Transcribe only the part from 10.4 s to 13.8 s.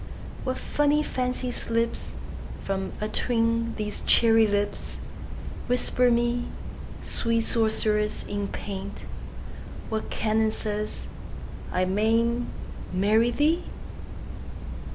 says I may n'tMarry thee?